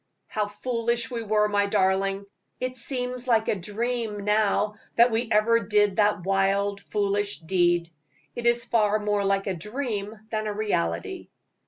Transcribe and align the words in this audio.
"How 0.29 0.47
foolish 0.47 1.11
we 1.11 1.21
were, 1.21 1.47
my 1.47 1.67
darling. 1.67 2.25
It 2.59 2.75
seems 2.75 3.27
like 3.27 3.49
a 3.49 3.55
dream 3.55 4.25
now 4.25 4.77
that 4.95 5.11
we 5.11 5.29
ever 5.31 5.59
did 5.59 5.97
that 5.97 6.23
wild, 6.23 6.81
foolish 6.81 7.37
deed. 7.41 7.91
It 8.35 8.47
is 8.47 8.65
far 8.65 8.97
more 8.97 9.23
like 9.23 9.45
a 9.45 9.53
dream 9.53 10.19
than 10.31 10.47
a 10.47 10.53
reality." 10.55 11.29